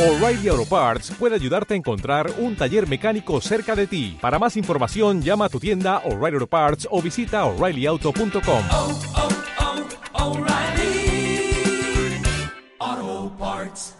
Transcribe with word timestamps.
O'Reilly 0.00 0.48
Auto 0.48 0.64
Parts 0.64 1.10
puede 1.10 1.34
ayudarte 1.34 1.74
a 1.74 1.76
encontrar 1.76 2.32
un 2.38 2.56
taller 2.56 2.88
mecánico 2.88 3.38
cerca 3.42 3.76
de 3.76 3.86
ti. 3.86 4.16
Para 4.18 4.38
más 4.38 4.56
información, 4.56 5.20
llama 5.20 5.44
a 5.44 5.48
tu 5.50 5.60
tienda 5.60 5.98
O'Reilly 6.06 6.36
Auto 6.36 6.46
Parts 6.46 6.88
o 6.90 7.02
visita 7.02 7.44
oreillyauto.com. 7.44 8.64
oh, 8.72 8.98
oh, 12.82 13.32
Parts. 13.38 13.94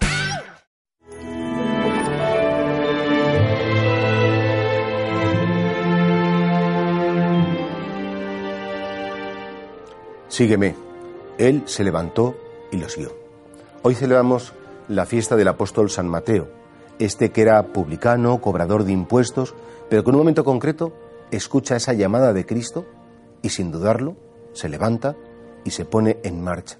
Sígueme. 10.28 10.74
Él 11.36 11.64
se 11.66 11.84
levantó 11.84 12.38
y 12.72 12.78
lo 12.78 12.88
siguió. 12.88 13.14
Hoy 13.82 13.94
celebramos 13.94 14.54
la 14.90 15.06
fiesta 15.06 15.36
del 15.36 15.46
apóstol 15.46 15.88
San 15.88 16.08
Mateo, 16.08 16.48
este 16.98 17.30
que 17.30 17.42
era 17.42 17.62
publicano, 17.72 18.40
cobrador 18.40 18.82
de 18.82 18.90
impuestos, 18.90 19.54
pero 19.88 20.02
que 20.02 20.10
en 20.10 20.16
un 20.16 20.22
momento 20.22 20.42
concreto 20.42 20.92
escucha 21.30 21.76
esa 21.76 21.92
llamada 21.92 22.32
de 22.32 22.44
Cristo 22.44 22.86
y 23.40 23.50
sin 23.50 23.70
dudarlo 23.70 24.16
se 24.52 24.68
levanta 24.68 25.14
y 25.64 25.70
se 25.70 25.84
pone 25.84 26.18
en 26.24 26.42
marcha. 26.42 26.78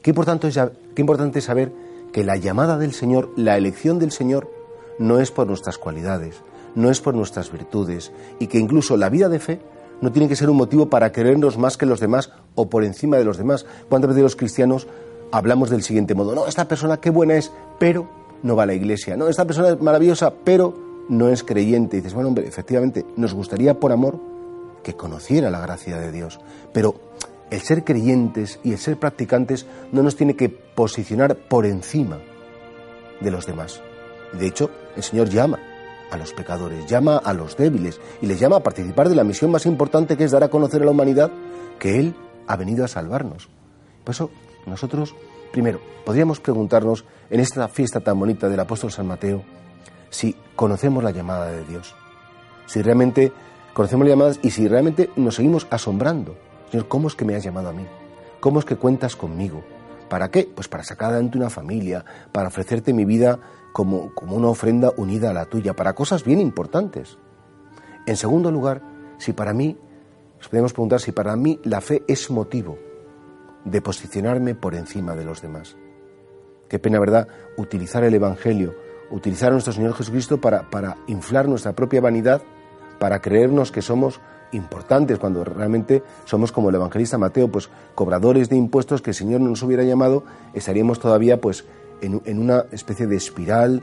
Qué 0.00 0.10
importante 0.12 0.48
es, 0.48 1.44
saber 1.44 1.72
que 2.10 2.24
la 2.24 2.36
llamada 2.36 2.78
del 2.78 2.94
Señor, 2.94 3.30
la 3.36 3.58
elección 3.58 3.98
del 3.98 4.12
Señor, 4.12 4.50
no 4.98 5.20
es 5.20 5.30
por 5.30 5.46
nuestras 5.46 5.76
cualidades, 5.76 6.40
no 6.74 6.90
es 6.90 7.02
por 7.02 7.14
nuestras 7.14 7.52
virtudes, 7.52 8.12
y 8.38 8.46
que 8.46 8.58
incluso 8.58 8.96
la 8.96 9.10
vida 9.10 9.28
de 9.28 9.40
fe 9.40 9.60
no 10.00 10.10
tiene 10.10 10.28
que 10.28 10.36
ser 10.36 10.48
un 10.48 10.56
motivo 10.56 10.88
para 10.88 11.12
creernos 11.12 11.58
más 11.58 11.76
que 11.76 11.84
los 11.84 12.00
demás 12.00 12.32
o 12.54 12.70
por 12.70 12.82
encima 12.82 13.18
de 13.18 13.24
los 13.24 13.36
demás. 13.36 13.66
¿Cuántas 13.90 14.08
veces 14.08 14.22
los 14.22 14.36
cristianos 14.36 14.86
hablamos 15.32 15.70
del 15.70 15.82
siguiente 15.82 16.14
modo? 16.14 16.34
No, 16.34 16.46
esta 16.46 16.66
persona 16.66 16.98
qué 16.98 17.10
buena 17.10 17.36
es, 17.36 17.52
pero 17.78 18.08
no 18.42 18.56
va 18.56 18.64
a 18.64 18.66
la 18.66 18.74
iglesia. 18.74 19.16
No, 19.16 19.28
esta 19.28 19.44
persona 19.44 19.68
es 19.70 19.80
maravillosa, 19.80 20.32
pero 20.44 20.74
no 21.08 21.28
es 21.28 21.42
creyente. 21.42 21.96
Y 21.96 22.00
dices, 22.00 22.14
bueno, 22.14 22.28
hombre, 22.28 22.46
efectivamente, 22.46 23.04
nos 23.16 23.34
gustaría 23.34 23.78
por 23.78 23.92
amor 23.92 24.18
que 24.82 24.94
conociera 24.94 25.50
la 25.50 25.60
gracia 25.60 25.98
de 25.98 26.12
Dios. 26.12 26.38
Pero 26.72 26.94
el 27.50 27.60
ser 27.60 27.84
creyentes 27.84 28.60
y 28.62 28.72
el 28.72 28.78
ser 28.78 28.98
practicantes 28.98 29.66
no 29.92 30.02
nos 30.02 30.16
tiene 30.16 30.36
que 30.36 30.48
posicionar 30.48 31.36
por 31.36 31.66
encima 31.66 32.18
de 33.20 33.30
los 33.30 33.46
demás. 33.46 33.82
De 34.38 34.46
hecho, 34.46 34.70
el 34.96 35.02
Señor 35.02 35.28
llama 35.28 35.58
a 36.10 36.16
los 36.16 36.32
pecadores, 36.32 36.86
llama 36.86 37.16
a 37.16 37.32
los 37.32 37.56
débiles 37.56 38.00
y 38.20 38.26
les 38.26 38.38
llama 38.38 38.56
a 38.56 38.62
participar 38.62 39.08
de 39.08 39.16
la 39.16 39.24
misión 39.24 39.50
más 39.50 39.66
importante 39.66 40.16
que 40.16 40.24
es 40.24 40.30
dar 40.30 40.44
a 40.44 40.48
conocer 40.48 40.82
a 40.82 40.84
la 40.84 40.90
humanidad 40.90 41.30
que 41.78 41.98
Él 41.98 42.14
ha 42.46 42.56
venido 42.56 42.84
a 42.84 42.88
salvarnos. 42.88 43.48
Por 44.04 44.14
eso 44.14 44.30
nosotros, 44.66 45.14
primero, 45.52 45.80
podríamos 46.04 46.40
preguntarnos 46.40 47.04
en 47.30 47.40
esta 47.40 47.68
fiesta 47.68 48.00
tan 48.00 48.18
bonita 48.18 48.48
del 48.48 48.60
apóstol 48.60 48.90
San 48.90 49.06
Mateo 49.06 49.42
si 50.10 50.34
conocemos 50.54 51.02
la 51.02 51.12
llamada 51.12 51.50
de 51.50 51.64
Dios, 51.64 51.94
si 52.66 52.82
realmente 52.82 53.32
conocemos 53.74 54.06
las 54.06 54.12
llamadas 54.12 54.40
y 54.42 54.50
si 54.50 54.66
realmente 54.66 55.10
nos 55.16 55.36
seguimos 55.36 55.66
asombrando. 55.70 56.36
Señor, 56.70 56.88
¿cómo 56.88 57.08
es 57.08 57.14
que 57.14 57.24
me 57.24 57.36
has 57.36 57.44
llamado 57.44 57.68
a 57.68 57.72
mí? 57.72 57.86
¿Cómo 58.40 58.58
es 58.58 58.64
que 58.64 58.76
cuentas 58.76 59.14
conmigo? 59.14 59.62
¿Para 60.08 60.30
qué? 60.30 60.48
Pues 60.52 60.68
para 60.68 60.84
sacar 60.84 61.10
adelante 61.10 61.38
una 61.38 61.50
familia, 61.50 62.04
para 62.32 62.48
ofrecerte 62.48 62.92
mi 62.92 63.04
vida 63.04 63.38
como, 63.72 64.14
como 64.14 64.36
una 64.36 64.48
ofrenda 64.48 64.92
unida 64.96 65.30
a 65.30 65.34
la 65.34 65.46
tuya, 65.46 65.74
para 65.74 65.94
cosas 65.94 66.24
bien 66.24 66.40
importantes. 66.40 67.18
En 68.06 68.16
segundo 68.16 68.50
lugar, 68.50 68.82
si 69.18 69.32
para 69.32 69.52
mí, 69.52 69.76
nos 70.38 70.48
podemos 70.48 70.72
preguntar 70.72 71.00
si 71.00 71.12
para 71.12 71.36
mí 71.36 71.60
la 71.64 71.80
fe 71.80 72.04
es 72.06 72.30
motivo 72.30 72.78
de 73.66 73.82
posicionarme 73.82 74.54
por 74.54 74.74
encima 74.74 75.14
de 75.14 75.26
los 75.26 75.42
demás. 75.42 75.76
Qué 76.68 76.78
pena, 76.78 76.98
¿verdad?, 76.98 77.28
utilizar 77.58 78.02
el 78.02 78.14
Evangelio, 78.14 78.74
utilizar 79.10 79.50
a 79.50 79.52
nuestro 79.52 79.74
Señor 79.74 79.94
Jesucristo 79.94 80.40
para, 80.40 80.70
para 80.70 80.96
inflar 81.06 81.46
nuestra 81.48 81.72
propia 81.74 82.00
vanidad, 82.00 82.40
para 82.98 83.20
creernos 83.20 83.70
que 83.70 83.82
somos 83.82 84.20
importantes 84.52 85.18
cuando 85.18 85.44
realmente 85.44 86.02
somos 86.24 86.50
como 86.52 86.70
el 86.70 86.76
evangelista 86.76 87.18
Mateo, 87.18 87.48
pues 87.48 87.68
cobradores 87.94 88.48
de 88.48 88.56
impuestos 88.56 89.02
que 89.02 89.10
el 89.10 89.14
Señor 89.14 89.40
no 89.40 89.50
nos 89.50 89.62
hubiera 89.62 89.82
llamado, 89.82 90.24
estaríamos 90.54 90.98
todavía 90.98 91.40
pues 91.40 91.66
en, 92.00 92.22
en 92.24 92.38
una 92.40 92.64
especie 92.70 93.06
de 93.06 93.16
espiral 93.16 93.82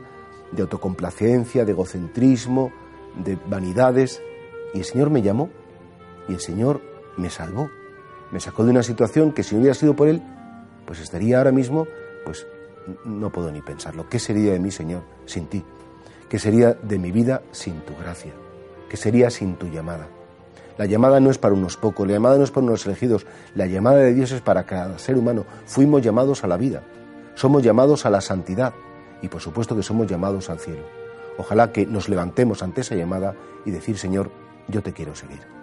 de 0.51 0.61
autocomplacencia, 0.61 1.65
de 1.65 1.71
egocentrismo, 1.71 2.71
de 3.23 3.37
vanidades. 3.47 4.21
Y 4.73 4.79
el 4.79 4.85
Señor 4.85 5.09
me 5.09 5.21
llamó 5.21 5.49
y 6.27 6.33
el 6.33 6.39
Señor 6.39 6.81
me 7.17 7.29
salvó. 7.29 7.69
Me 8.33 8.39
sacó 8.39 8.65
de 8.65 8.71
una 8.71 8.81
situación 8.81 9.31
que 9.31 9.43
si 9.43 9.53
no 9.53 9.61
hubiera 9.61 9.75
sido 9.75 9.95
por 9.95 10.07
Él, 10.07 10.19
pues 10.87 10.99
estaría 10.99 11.37
ahora 11.37 11.51
mismo, 11.51 11.85
pues 12.25 12.47
no 13.05 13.29
puedo 13.29 13.51
ni 13.51 13.61
pensarlo. 13.61 14.09
¿Qué 14.09 14.17
sería 14.17 14.53
de 14.53 14.59
mí, 14.59 14.71
Señor, 14.71 15.03
sin 15.27 15.45
ti? 15.45 15.63
¿Qué 16.29 16.39
sería 16.39 16.73
de 16.73 16.97
mi 16.97 17.11
vida 17.11 17.43
sin 17.51 17.81
tu 17.81 17.95
gracia? 17.95 18.33
¿Qué 18.89 18.97
sería 18.97 19.29
sin 19.29 19.55
tu 19.55 19.67
llamada? 19.67 20.07
La 20.79 20.87
llamada 20.87 21.19
no 21.19 21.29
es 21.29 21.37
para 21.37 21.53
unos 21.53 21.77
pocos, 21.77 22.07
la 22.07 22.13
llamada 22.13 22.39
no 22.39 22.43
es 22.43 22.49
para 22.49 22.65
unos 22.65 22.83
elegidos, 22.87 23.27
la 23.53 23.67
llamada 23.67 23.97
de 23.97 24.15
Dios 24.15 24.31
es 24.31 24.41
para 24.41 24.63
cada 24.63 24.97
ser 24.97 25.15
humano. 25.15 25.45
Fuimos 25.67 26.01
llamados 26.01 26.43
a 26.43 26.47
la 26.47 26.57
vida, 26.57 26.81
somos 27.35 27.61
llamados 27.61 28.07
a 28.07 28.09
la 28.09 28.19
santidad 28.19 28.73
y 29.21 29.27
por 29.27 29.41
supuesto 29.41 29.75
que 29.75 29.83
somos 29.83 30.07
llamados 30.07 30.49
al 30.49 30.57
cielo. 30.57 30.81
Ojalá 31.37 31.71
que 31.71 31.85
nos 31.85 32.09
levantemos 32.09 32.63
ante 32.63 32.81
esa 32.81 32.95
llamada 32.95 33.35
y 33.63 33.69
decir, 33.69 33.99
Señor, 33.99 34.31
yo 34.67 34.81
te 34.81 34.91
quiero 34.91 35.13
seguir. 35.13 35.62